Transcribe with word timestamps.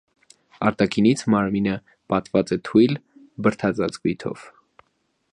Արտաքինից 0.69 1.23
մարմինը 1.33 1.75
պատված 2.13 2.53
է 2.55 2.57
թույլ 2.69 2.97
բրդածածկով։ 3.49 4.47